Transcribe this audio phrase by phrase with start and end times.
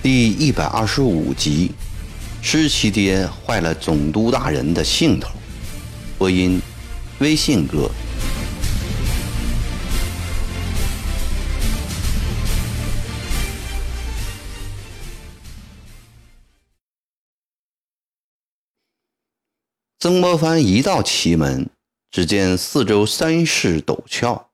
[0.00, 1.72] 第一百二十五集，
[2.40, 5.28] 失其爹坏了总督大人的兴头。
[6.16, 6.60] 播音：
[7.18, 7.90] 微信哥。
[20.08, 21.68] 曾国藩一到祁门，
[22.10, 24.48] 只见四周山势陡峭，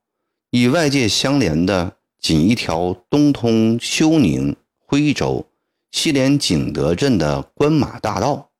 [0.51, 4.53] 与外界相连的仅一条东通休宁、
[4.85, 5.47] 徽州，
[5.93, 8.51] 西连景德镇的关马大道。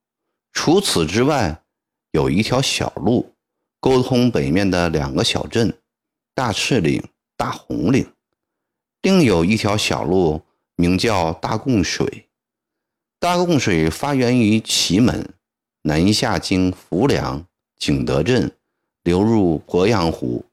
[0.54, 1.62] 除此之外，
[2.12, 3.34] 有一条小路，
[3.82, 5.78] 沟通北面的两个小镇：
[6.34, 7.04] 大赤岭、
[7.36, 8.10] 大红岭。
[9.02, 10.42] 另有一条小路，
[10.78, 12.30] 名叫大贡水。
[13.20, 15.34] 大贡水发源于祁门。
[15.88, 17.46] 南下经浮梁、
[17.78, 18.52] 景德镇，
[19.04, 20.44] 流入鄱阳湖，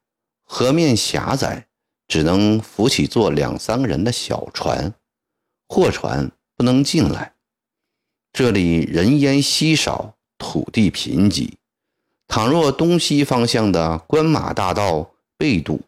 [0.42, 1.68] 河面狭窄，
[2.06, 4.92] 只能浮起坐两三个人的小船，
[5.66, 7.32] 货船不能进来。
[8.30, 11.54] 这里人烟稀少，土地贫瘠。
[12.28, 15.80] 倘若东西方向的关马大道被堵，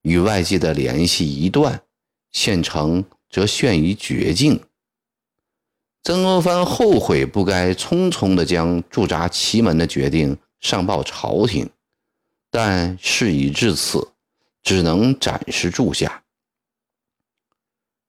[0.00, 1.82] 与外界的联系一断，
[2.32, 4.58] 县城则陷于绝境。
[6.08, 11.68] 曾国藩后悔不该匆匆地将驻扎祁门的决定上报朝廷，
[12.50, 14.08] 但事已至此，
[14.62, 16.22] 只能暂时住下。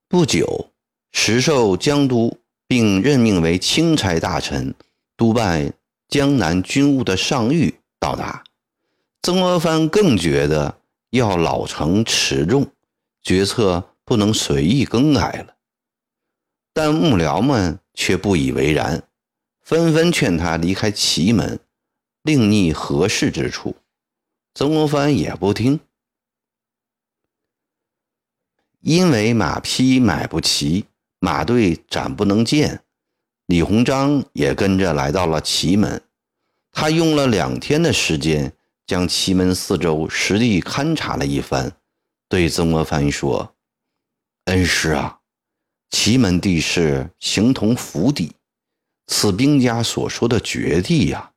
[0.08, 0.72] 不久，
[1.12, 4.74] 时授江都并任命为钦差大臣、
[5.18, 5.74] 督办
[6.08, 8.46] 江南军务的上谕到达，
[9.24, 10.74] 曾国藩更觉得
[11.10, 12.66] 要老成持重，
[13.22, 15.56] 决策不能随意更改了。
[16.80, 17.78] 但幕僚们。
[18.02, 19.04] 却不以为然，
[19.60, 21.60] 纷纷劝他离开祁门，
[22.24, 23.76] 另觅合适之处。
[24.54, 25.82] 曾国藩也不听，
[28.80, 30.86] 因为马匹买不齐，
[31.20, 32.86] 马队暂不能见。
[33.48, 36.02] 李鸿章也跟着来到了祁门，
[36.72, 38.54] 他用了两天的时间，
[38.88, 41.74] 将祁门四周实地勘察了一番，
[42.30, 43.58] 对曾国藩说
[44.46, 45.19] ：“恩师啊。”
[45.92, 48.32] 祁门地势形同府邸，
[49.08, 51.32] 此兵家所说的绝地呀，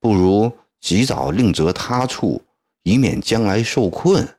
[0.00, 2.42] 不如及早另择他处，
[2.82, 4.36] 以免将来受困。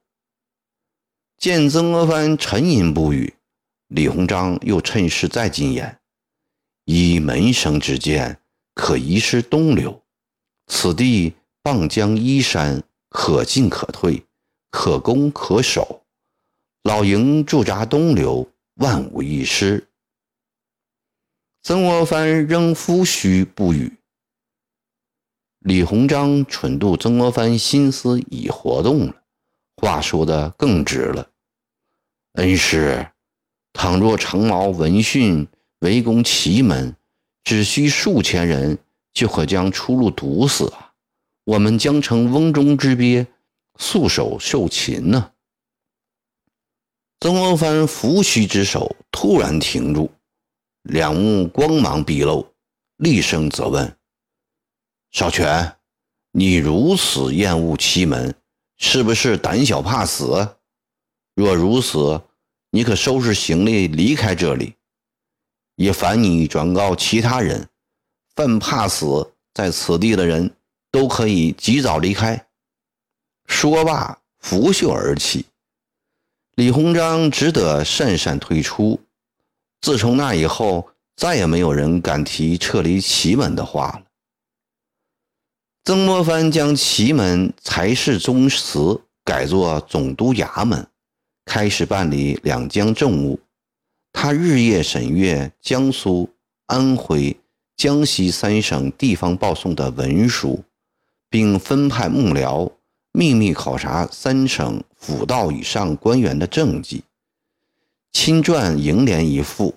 [1.37, 3.33] 见曾国藩沉吟不语，
[3.87, 5.97] 李鸿章又趁势再进言
[6.83, 8.41] ：“以门生之见，
[8.73, 10.03] 可移师东流。
[10.67, 14.25] 此地傍江依山，可进可退，
[14.71, 16.03] 可攻可守。
[16.83, 18.45] 老营驻扎东流。”
[18.77, 19.87] 万无一失。
[21.63, 23.97] 曾国藩仍夫须不语。
[25.59, 29.23] 李鸿章蠢度曾国藩心思已活动了，
[29.77, 31.27] 话说的更直了。
[32.33, 33.09] 恩师，
[33.73, 35.47] 倘若长毛闻讯
[35.79, 36.95] 围攻祁门，
[37.43, 38.77] 只需数千人，
[39.11, 40.93] 就可将出路堵死啊！
[41.45, 43.25] 我们将成瓮中之鳖，
[43.77, 45.31] 束手受擒呢。
[47.19, 50.11] 曾国藩扶须之手突然停住，
[50.83, 52.47] 两目光芒毕露，
[52.97, 53.97] 厉声责问
[55.09, 55.77] ：“少权，
[56.31, 58.35] 你如此厌恶祁门，
[58.77, 60.57] 是不是胆小怕死？
[61.33, 62.21] 若如此，
[62.69, 64.75] 你可收拾行李离开这里。
[65.75, 67.67] 也烦你转告其他人，
[68.35, 70.55] 犯怕死在此地的人
[70.91, 72.45] 都可以及早离开。”
[73.49, 75.43] 说罢，拂袖而起。
[76.57, 78.99] 李鸿章只得讪讪退出。
[79.79, 84.01] 自从那以后，再也没有人敢提撤离祁门的话了。
[85.83, 90.87] 曾国藩将祁门才是宗祠改作总督衙门，
[91.45, 93.39] 开始办理两江政务。
[94.11, 96.27] 他日夜审阅江苏、
[96.65, 97.37] 安徽、
[97.75, 100.63] 江西三省地方报送的文书，
[101.29, 102.67] 并分派幕僚。
[103.17, 107.03] 秘密考察三省府道以上官员的政绩，
[108.11, 109.73] 亲撰楹联一副。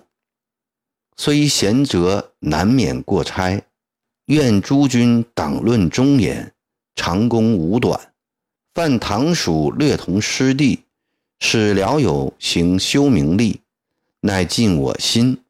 [1.17, 3.59] 虽贤哲难免过差，
[4.25, 6.53] 愿诸君党论忠言，
[6.95, 8.13] 长功无短。
[8.75, 10.83] 犯唐属略同师弟，
[11.39, 13.61] 使辽友行修明利，
[14.19, 15.41] 乃尽我心。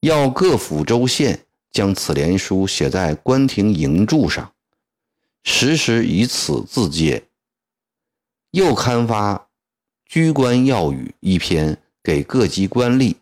[0.00, 4.52] 要各府州县将此联书写在官廷楹柱上。
[5.50, 7.24] 时时以此自戒。
[8.50, 9.34] 又刊发
[10.04, 13.16] 《居官要语》一篇给各级官吏，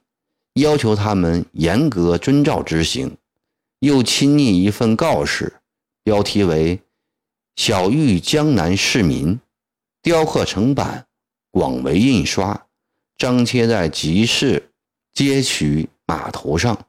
[0.54, 3.16] 要求他们严格遵照执行。
[3.78, 5.60] 又亲拟一份告示，
[6.02, 6.80] 标题为
[7.54, 9.38] “小玉江南市民”，
[10.02, 11.06] 雕刻成版，
[11.52, 12.66] 广为印刷，
[13.16, 14.70] 张贴在集市、
[15.14, 16.86] 街区、码头上。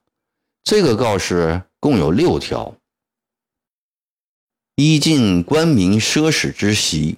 [0.64, 2.76] 这个告示共有六条：
[4.80, 7.18] 一禁官民奢侈之习；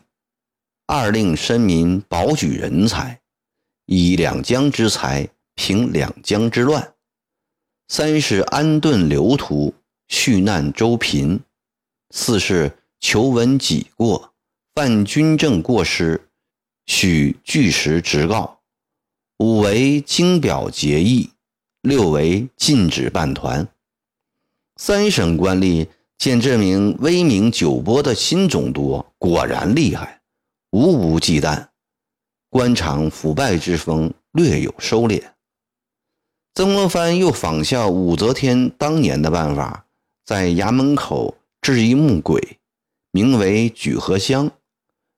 [0.85, 3.19] 二令绅民保举人才，
[3.85, 6.81] 以两江之财平两江之乱；
[7.89, 9.73] 三是安顿流徒，
[10.07, 11.41] 恤难周贫。
[12.11, 14.33] 四是求闻己过，
[14.73, 16.29] 犯军政过失，
[16.85, 18.61] 许据实直告。
[19.39, 21.31] 五为经表结义，
[21.81, 23.67] 六为禁止办团。
[24.77, 25.89] 三省官吏
[26.19, 30.19] 见这名威名久播的新总督果然厉害，
[30.71, 31.67] 无无忌惮，
[32.49, 35.23] 官场腐败之风略有收敛。
[36.53, 39.85] 曾国藩又仿效武则天当年的办法，
[40.25, 41.35] 在衙门口。
[41.61, 42.57] 置一木鬼，
[43.11, 44.49] 名为举河乡，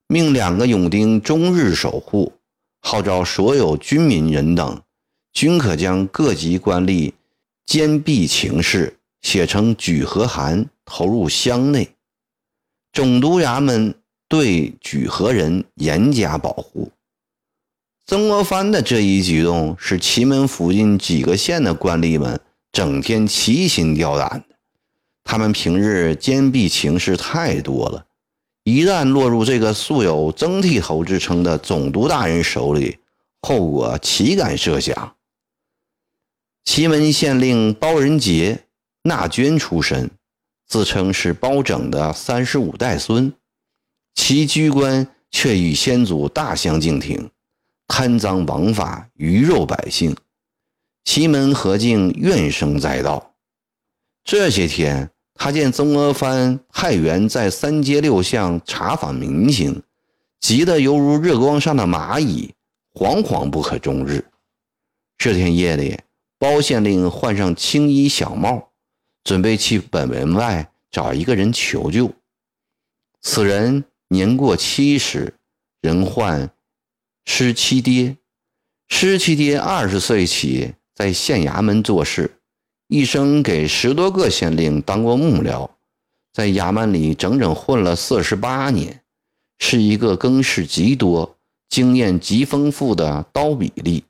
[0.08, 2.32] 命两个勇丁终日守护，
[2.80, 4.82] 号召所有军民人等，
[5.32, 7.12] 均可将各级官吏
[7.64, 11.96] 兼弊情事写成举和函，投入乡内。
[12.92, 13.94] 总督衙门
[14.28, 16.90] 对举和人严加保护。
[18.04, 22.38] 曾国藩的这一举动，使祁门附近几个县的官吏们
[22.70, 24.44] 整天提心吊胆。
[25.24, 28.06] 他们平日奸弊情事太多了，
[28.64, 32.98] 一旦落入这个素有“曾剃头”之称的总督大人手里，
[33.40, 35.14] 后果岂敢设想？
[36.64, 38.64] 祁门县令包仁杰，
[39.02, 40.10] 纳娟出身，
[40.66, 43.32] 自称是包拯的三十五代孙，
[44.14, 47.30] 其居官却与先祖大相径庭，
[47.86, 50.16] 贪赃枉法，鱼肉百姓。
[51.04, 53.34] 祁门何竟怨声载道。
[54.24, 55.10] 这些天。
[55.34, 59.82] 他见曾国藩派员在三街六巷查访民情，
[60.38, 62.52] 急得犹如热光上的蚂蚁，
[62.92, 64.24] 惶惶不可终日。
[65.16, 65.98] 这天夜里，
[66.38, 68.71] 包县令换上青衣小帽，
[69.24, 72.12] 准备去本门外找一个人求救。
[73.20, 75.34] 此人年过七十，
[75.80, 76.50] 人唤
[77.24, 78.16] 施七爹。
[78.88, 82.38] 施七爹二十岁起在县衙门做事。
[82.88, 85.70] 一生给十多个县令当过幕僚，
[86.30, 89.02] 在衙门里整整混了四十八年，
[89.58, 91.38] 是一个更事极多、
[91.70, 94.02] 经验极丰富的刀笔吏。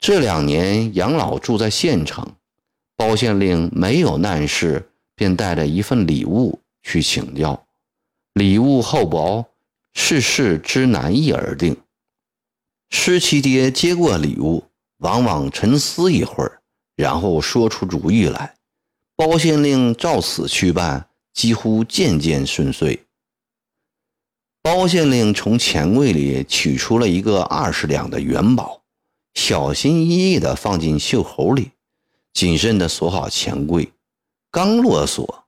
[0.00, 2.34] 这两年养老住在县城，
[2.98, 7.64] 包县令没有难事，便带着一份礼物去请教。
[8.34, 9.46] 礼物厚薄，
[9.94, 11.76] 世事之难易而定。
[12.90, 14.64] 施七爹接过礼物，
[14.96, 16.60] 往往沉思一会儿。
[16.96, 18.56] 然后说出主意来，
[19.14, 23.06] 包县令照此去办，几乎件件顺遂。
[24.60, 28.82] 包县令从钱柜里取出了一个二十两的元宝，
[29.34, 31.70] 小心翼翼地放进袖口里，
[32.38, 33.92] 谨慎地锁好钱柜。
[34.48, 35.42] 刚落锁，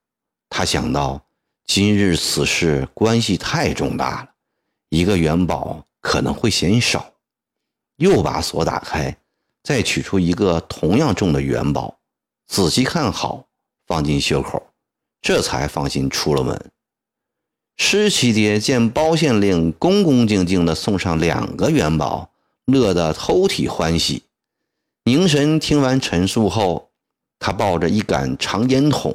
[0.48, 1.24] 他想到
[1.64, 4.30] 今日此事关系太重大了，
[4.88, 7.12] 一个元宝可能会嫌少，
[7.98, 9.16] 又把锁打开。
[9.62, 11.96] 再取出一个同样重的元宝，
[12.48, 13.44] 仔细看好，
[13.86, 14.60] 放进袖口，
[15.22, 16.72] 这才放心出了门。
[17.76, 22.32] 施七爹见包县令恭恭敬敬地送上两个元宝，
[22.64, 24.24] 乐得偷体欢喜。
[25.04, 26.89] 凝神听完陈述后，
[27.40, 29.12] 他抱着一杆长烟筒，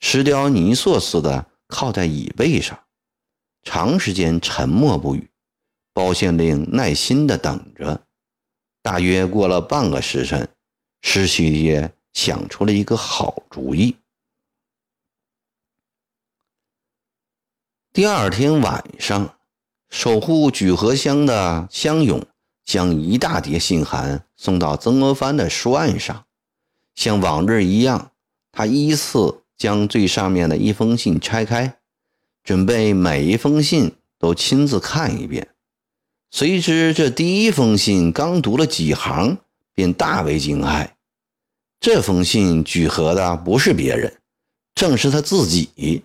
[0.00, 2.78] 石雕泥塑似的靠在椅背上，
[3.62, 5.30] 长时间沉默不语。
[5.94, 8.04] 包县令耐心地等着。
[8.82, 10.48] 大约过了半个时辰，
[11.02, 13.96] 施七爹想出了一个好主意。
[17.92, 19.38] 第二天晚上，
[19.88, 22.26] 守护举河乡的乡勇
[22.64, 26.26] 将一大叠信函送到曾国藩的书案上，
[26.94, 28.12] 像往日一样，
[28.52, 31.76] 他依次将最上面的一封信拆开，
[32.42, 35.48] 准备每一封信都亲自看一遍。
[36.30, 39.38] 谁知这第一封信刚读了几行，
[39.74, 40.90] 便大为惊骇。
[41.80, 44.16] 这封信举合的不是别人，
[44.74, 46.02] 正是他自己。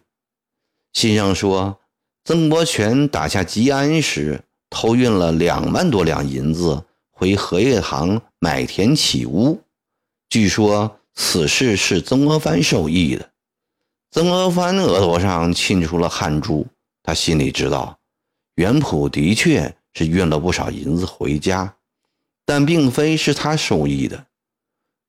[0.94, 1.80] 信上说，
[2.26, 9.62] 曾国荃打下吉安时，偷运了两万多两银子回荷叶塘买田起屋。
[10.30, 13.30] 据说此事是曾国藩授意的。
[14.12, 16.66] 曾国藩额头上沁出了汗珠，
[17.04, 18.00] 他心里知道，
[18.56, 19.76] 袁普的确。
[19.96, 21.76] 是运了不少银子回家，
[22.46, 24.28] 但并非是他授意的。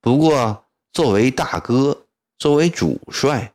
[0.00, 2.06] 不过，作为大哥，
[2.38, 3.52] 作为主帅，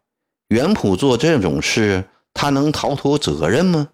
[0.50, 3.90] 袁普做这种事，他能逃脱责任吗？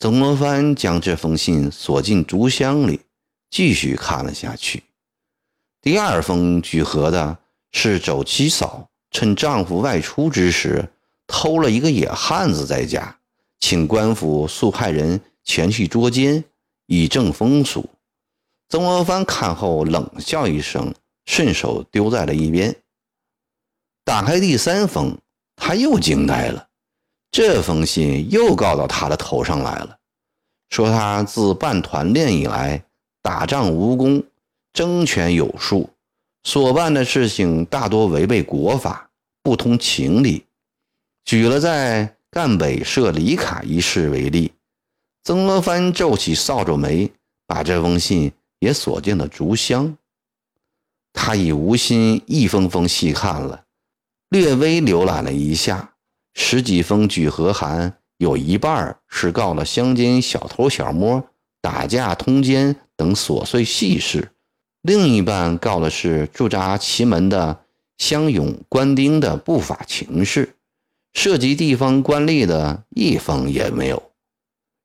[0.00, 3.00] 曾国藩将这封信锁进竹箱里，
[3.48, 4.82] 继续看了下去。
[5.86, 7.38] 第二封举和的
[7.70, 10.88] 是走七嫂趁丈夫外出之时，
[11.28, 13.16] 偷了一个野汉子在家，
[13.60, 16.42] 请官府速派人前去捉奸，
[16.86, 17.88] 以正风俗。
[18.68, 20.92] 曾国藩看后冷笑一声，
[21.24, 22.74] 顺手丢在了一边。
[24.04, 25.16] 打开第三封，
[25.54, 26.66] 他又惊呆了。
[27.30, 29.96] 这封信又告到他的头上来了，
[30.68, 32.82] 说他自办团练以来，
[33.22, 34.20] 打仗无功，
[34.76, 35.88] 争权有术，
[36.44, 39.08] 所办的事情大多违背国法，
[39.42, 40.44] 不通情理。
[41.24, 44.52] 举了在赣北设李卡一事为例。
[45.24, 47.10] 曾国藩皱起扫帚眉，
[47.46, 49.96] 把这封信也锁进了竹箱。
[51.14, 53.64] 他已无心一封封细看了，
[54.28, 55.94] 略微浏览了一下。
[56.34, 61.26] 十几封举和函，有一半是告了乡间小偷小摸、
[61.62, 64.30] 打架通奸等琐碎细事，
[64.86, 67.64] 另一半告的是驻扎祁门的
[67.98, 70.54] 乡勇官丁的不法情事，
[71.12, 74.12] 涉及地方官吏的一封也没有。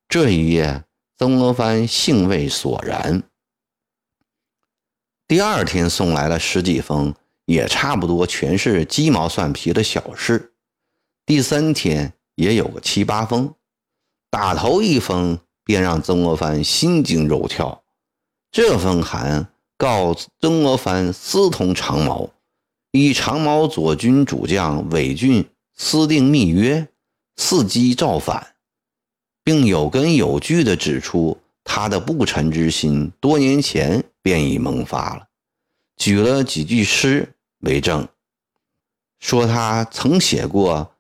[0.10, 0.86] 这一夜，
[1.20, 3.22] 曾国藩兴味索然。
[5.28, 7.14] 第二天送来了十几封，
[7.46, 10.54] 也差不多全是鸡毛蒜皮的小事。
[11.28, 13.54] 第三天也有个七八封，
[14.32, 17.84] 打头一封便让曾国藩心惊肉跳。
[18.52, 19.51] 这封函
[19.82, 22.30] 告曾国藩私通长毛，
[22.92, 26.88] 与长毛左军主将韦俊私定密约，
[27.36, 28.54] 伺机造反，
[29.44, 35.28] 并有根有据地指出他的不臣之心多年前便已萌发了，
[35.98, 38.08] 举了几句诗为证，
[39.20, 40.92] 说他曾写过。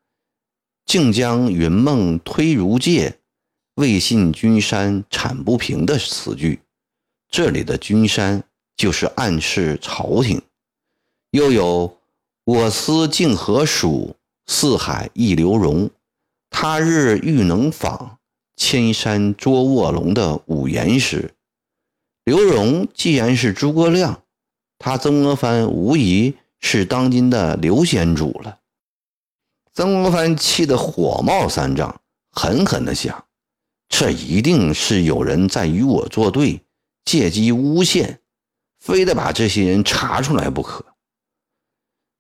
[0.87, 3.19] 竟将云梦推如界，
[3.75, 6.61] 未信君山产不平的词句。
[7.29, 8.43] 这里的君山
[8.75, 10.41] 就是暗示朝廷。
[11.31, 11.97] 又有
[12.43, 15.89] 我思竟何属，四海一刘荣。
[16.49, 18.17] 他日欲能访，
[18.57, 21.33] 千山捉卧龙的五言诗。
[22.25, 24.23] 刘荣既然是诸葛亮，
[24.77, 28.59] 他曾国藩无疑是当今的刘先主了。
[29.73, 32.01] 曾国藩气得火冒三丈，
[32.31, 33.25] 狠狠地想：
[33.87, 36.61] 这一定是有人在与我作对，
[37.05, 38.20] 借机诬陷，
[38.81, 40.83] 非得把这些人查出来不可。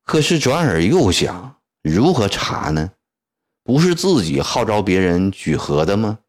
[0.05, 2.91] 可是转而又想，如何查呢？
[3.63, 6.19] 不是自己号召别人举和的吗？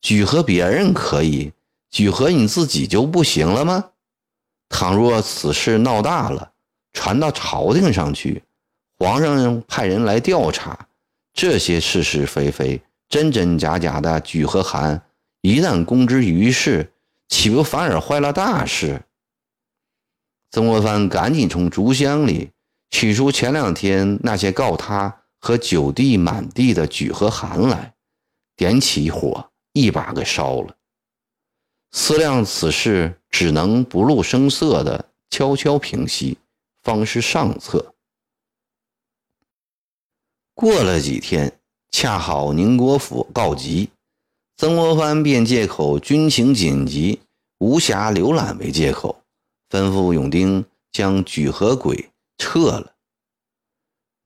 [0.00, 1.52] 举和别人可以，
[1.90, 3.90] 举和你自己就不行了吗？
[4.68, 6.52] 倘若此事闹大了，
[6.92, 8.42] 传到朝廷上去。
[8.98, 10.78] 皇上派人来调查
[11.32, 15.00] 这些是是非非、真真假假的举和函，
[15.42, 16.92] 一旦公之于世，
[17.28, 19.02] 岂不反而坏了大事？
[20.50, 22.50] 曾国藩赶紧从竹箱里
[22.90, 27.94] 取出前两天那些告他和九弟满地的举和函来，
[28.56, 30.76] 点起火，一把给烧了。
[31.92, 36.36] 思量此事，只能不露声色的悄悄平息，
[36.82, 37.94] 方是上策。
[40.54, 41.58] 过了几天，
[41.90, 43.88] 恰好宁国府告急，
[44.56, 47.20] 曾国藩便借口军情紧急，
[47.58, 49.19] 无暇浏览为借口，
[49.70, 52.94] 吩咐永丁将举和鬼撤了。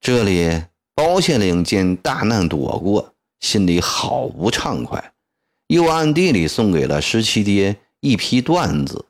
[0.00, 5.12] 这里包县令见大难躲过，心里好不畅快，
[5.66, 9.06] 又暗地里送给了十七爹一批段子，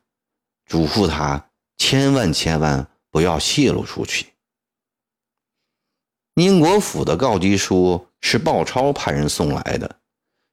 [0.67, 1.49] 嘱咐他
[1.79, 4.26] 千万千万不要泄露出去。
[6.35, 10.00] 宁国府的告急书是鲍超派人送来的。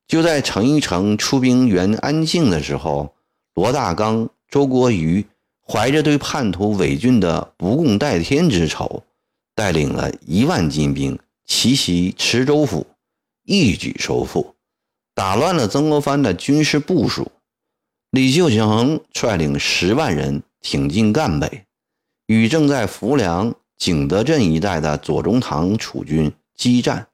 [0.07, 3.15] 就在程一成出兵援安庆的时候，
[3.53, 5.25] 罗大刚、周国瑜
[5.71, 9.03] 怀着对叛徒伪俊的不共戴天之仇，
[9.55, 12.85] 带领了一万精兵奇袭池州府，
[13.45, 14.53] 一举收复，
[15.15, 17.31] 打乱了曾国藩的军事部署。
[18.09, 21.63] 李秀成率领十万人挺进赣北，
[22.27, 23.55] 与正在浮梁。
[23.77, 27.07] 景德镇一带的左宗棠楚军激战，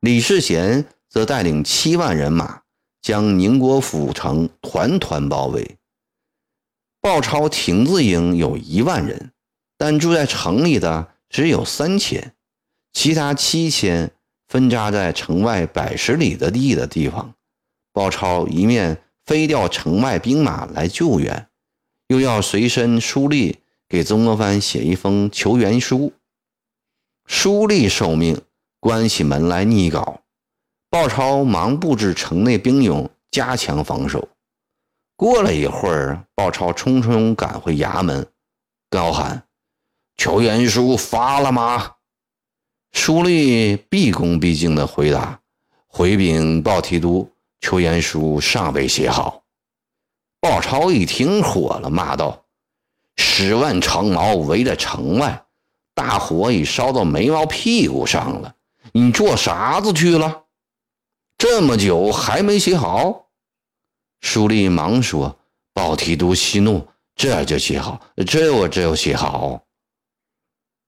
[0.00, 2.62] 李世贤则带领七万人马
[3.02, 5.76] 将宁国府城团团包围。
[7.02, 9.32] 鲍超亭子营有一万人，
[9.76, 12.32] 但住在城里的只有三千，
[12.92, 14.12] 其他七千
[14.46, 17.34] 分扎在城外百十里的地的地方。
[17.92, 21.48] 鲍超一面飞调城外兵马来救援，
[22.06, 23.56] 又要随身书吏。
[23.88, 26.14] 给曾国藩写一封求援书。
[27.26, 28.40] 书吏受命
[28.80, 30.22] 关起门来拟稿。
[30.88, 34.28] 鲍超忙布置城内兵勇，加强防守。
[35.22, 38.26] 过了一会儿，鲍超匆匆赶回衙门，
[38.90, 39.44] 高喊
[40.18, 41.92] ：“求援书发了吗？”
[42.90, 45.38] 书吏毕恭毕敬地回答
[45.86, 49.44] ：“回禀鲍提督，求援书尚未写好。”
[50.42, 52.44] 鲍超一听火了，骂道
[53.14, 55.44] ：“十万长矛围在城外，
[55.94, 58.52] 大火已烧到眉毛屁股上了，
[58.90, 60.42] 你做啥子去了？
[61.38, 63.20] 这么久还没写好？”
[64.22, 65.38] 书立忙说
[65.74, 69.60] ：“鲍提督息怒，这就写好，这我这就写好。”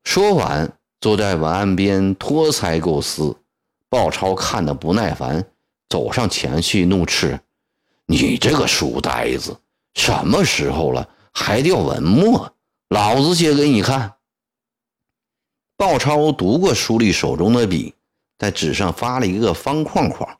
[0.04, 0.72] 说完。
[1.00, 3.36] 坐在文案边托腮构思，
[3.90, 5.44] 鲍超看得不耐烦，
[5.90, 7.38] 走上前去怒斥
[8.08, 9.54] ：“你这个书呆子，
[9.92, 12.50] 什么时候了还掉文墨？
[12.88, 14.14] 老子写给你看。”
[15.76, 17.94] 鲍超读过书立手中的笔，
[18.38, 20.38] 在纸上发了一个方框框，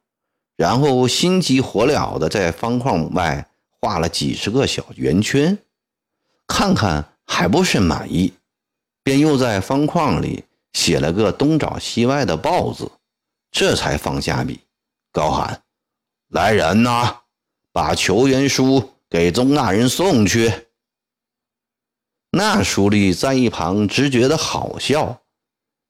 [0.56, 3.48] 然后心急火燎地在方框外
[3.80, 5.58] 画了几十个小圆圈，
[6.46, 8.32] 看看还不甚满意，
[9.02, 10.44] 便又在方框里。
[10.74, 12.90] 写了个东找西歪的“豹”字，
[13.52, 14.58] 这才放下笔，
[15.12, 15.62] 高喊
[16.30, 17.20] ：“来人呐，
[17.70, 20.52] 把求援书给宗大人送去。”
[22.36, 25.22] 那书吏在一旁只觉得好笑，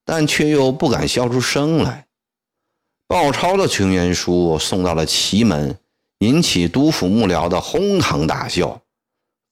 [0.04, 2.06] 但却又不敢笑出声来。
[3.14, 5.78] 鲍超的群援书送到了祁门，
[6.18, 8.82] 引起督府幕僚的哄堂大笑，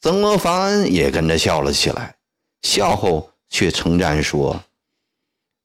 [0.00, 2.16] 曾国藩也跟着笑了起来，
[2.62, 4.64] 笑后却称赞说。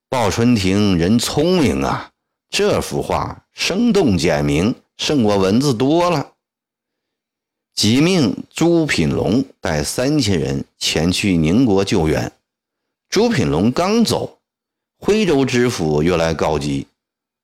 [0.10, 2.12] 鲍春亭人聪明啊，
[2.51, 6.34] 这幅画生动简明，胜过文字多了。
[7.74, 12.32] 即命朱品龙带三千人前去宁国救援。
[13.10, 14.38] 朱品龙刚走，
[15.00, 16.86] 徽州知府又来告急。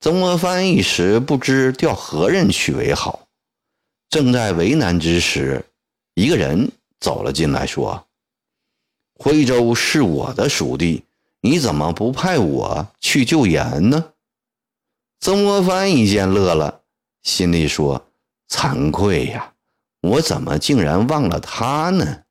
[0.03, 3.25] 曾国藩一时不知调何人去为好，
[4.09, 5.66] 正在为难之时，
[6.16, 8.05] 一个人走了进来，说
[9.16, 11.05] ：“徽州是我的属地。”
[11.39, 14.11] 你怎么不派我去救援呢？
[15.22, 16.81] 曾国藩一见乐了，
[17.22, 18.05] 心里说
[18.51, 19.53] ：“惭愧呀，
[20.01, 22.24] 我怎么竟然忘了他呢？”